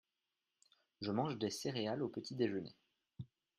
je 1.01 1.11
mange 1.11 1.37
des 1.37 1.51
céréales 1.51 2.01
au 2.01 2.09
petit 2.09 2.33
déjeuner. 2.33 2.73